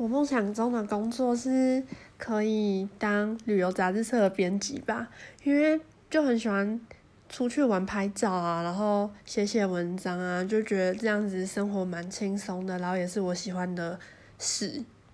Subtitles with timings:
[0.00, 1.84] 我梦想中的工作是
[2.16, 5.06] 可以当旅游杂志社的编辑吧
[5.44, 6.80] 因为就很喜欢
[7.28, 14.00] 出去玩拍照啊然后写写文章啊就觉得这样子生活蛮轻松的然后也是我喜欢的
[14.38, 14.82] 事。